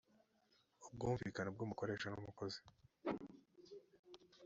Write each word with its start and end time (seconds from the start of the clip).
ubwumvikane 0.87 1.49
bw’umukoresha 1.55 2.07
n’umukozi 2.09 2.59